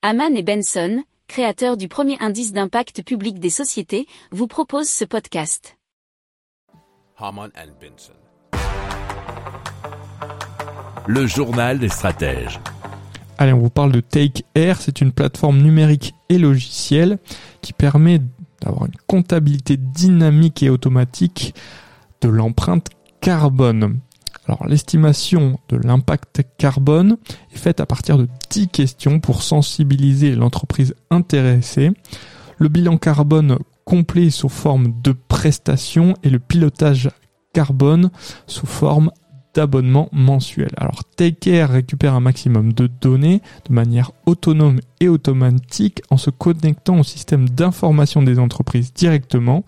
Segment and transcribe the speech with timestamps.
[0.00, 5.76] Haman et Benson, créateurs du premier indice d'impact public des sociétés, vous proposent ce podcast.
[7.16, 8.12] Haman and Benson.
[11.08, 12.60] Le journal des stratèges.
[13.38, 14.80] Allez, on vous parle de Take Air.
[14.80, 17.18] C'est une plateforme numérique et logicielle
[17.60, 18.20] qui permet
[18.62, 21.56] d'avoir une comptabilité dynamique et automatique
[22.20, 22.86] de l'empreinte
[23.20, 23.98] carbone.
[24.48, 27.18] Alors l'estimation de l'impact carbone
[27.52, 31.90] est faite à partir de 10 questions pour sensibiliser l'entreprise intéressée.
[32.56, 37.10] Le bilan carbone complet sous forme de prestations et le pilotage
[37.52, 38.10] carbone
[38.46, 39.10] sous forme
[39.54, 40.70] d'abonnement mensuel.
[40.78, 47.00] Alors Take récupère un maximum de données de manière autonome et automatique en se connectant
[47.00, 49.64] au système d'information des entreprises directement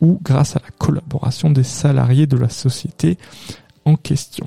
[0.00, 3.18] ou grâce à la collaboration des salariés de la société
[4.02, 4.46] question.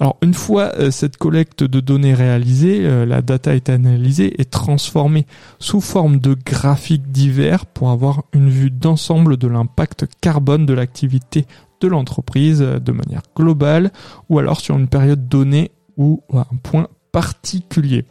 [0.00, 4.44] Alors une fois euh, cette collecte de données réalisée, euh, la data est analysée et
[4.44, 5.26] transformée
[5.58, 11.46] sous forme de graphiques divers pour avoir une vue d'ensemble de l'impact carbone de l'activité
[11.80, 13.92] de l'entreprise euh, de manière globale
[14.28, 18.04] ou alors sur une période donnée ou un point particulier.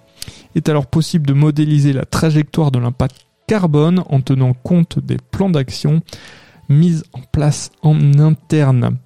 [0.53, 5.17] Il est alors possible de modéliser la trajectoire de l'impact carbone en tenant compte des
[5.31, 6.02] plans d'action
[6.69, 8.97] mis en place en interne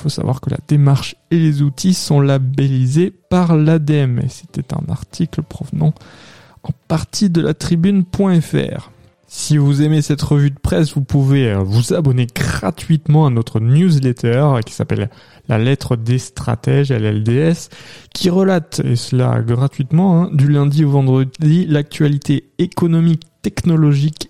[0.00, 4.18] faut savoir que la démarche et les outils sont labellisés par l'ADM.
[4.20, 5.94] Et c'était un article provenant
[6.62, 8.90] en partie de la tribune.fr.
[9.32, 13.60] Si vous aimez cette revue de presse, vous pouvez euh, vous abonner gratuitement à notre
[13.60, 15.08] newsletter qui s'appelle
[15.48, 17.68] La lettre des stratèges, LLDS,
[18.12, 24.29] qui relate, et cela gratuitement, hein, du lundi au vendredi, l'actualité économique, technologique